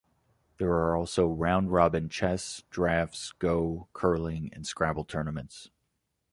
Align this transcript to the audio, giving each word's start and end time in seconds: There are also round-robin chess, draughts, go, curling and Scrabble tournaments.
There 0.57 0.71
are 0.73 0.95
also 0.95 1.27
round-robin 1.27 2.09
chess, 2.09 2.63
draughts, 2.71 3.33
go, 3.33 3.87
curling 3.93 4.49
and 4.51 4.65
Scrabble 4.65 5.05
tournaments. 5.05 5.69